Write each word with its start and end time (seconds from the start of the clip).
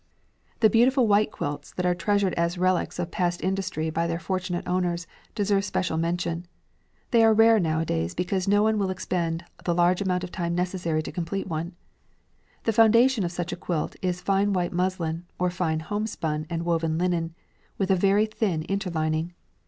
The 0.61 0.69
beautiful 0.71 1.05
white 1.05 1.29
quilts 1.31 1.73
that 1.73 1.85
are 1.85 1.93
treasured 1.93 2.33
as 2.33 2.57
relics 2.57 2.97
of 2.97 3.11
past 3.11 3.43
industry 3.43 3.91
by 3.91 4.07
their 4.07 4.17
fortunate 4.17 4.67
owners 4.67 5.05
deserve 5.35 5.63
special 5.63 5.95
mention. 5.95 6.47
They 7.11 7.23
are 7.23 7.35
rare 7.35 7.59
because 7.59 7.71
nowadays 8.47 8.47
no 8.47 8.63
one 8.63 8.79
will 8.79 8.89
expend 8.89 9.45
the 9.63 9.75
large 9.75 10.01
amount 10.01 10.23
of 10.23 10.31
time 10.31 10.55
necessary 10.55 11.03
to 11.03 11.11
complete 11.11 11.45
one. 11.45 11.75
The 12.63 12.73
foundation 12.73 13.23
of 13.23 13.31
such 13.31 13.51
a 13.51 13.55
quilt 13.55 13.95
is 14.01 14.21
fine 14.21 14.53
white 14.53 14.73
muslin, 14.73 15.25
or 15.37 15.51
fine 15.51 15.81
homespun 15.81 16.47
and 16.49 16.65
woven 16.65 16.97
linen, 16.97 17.35
with 17.77 17.91
a 17.91 17.95
very 17.95 18.25
thin 18.25 18.63
interlining. 18.63 19.35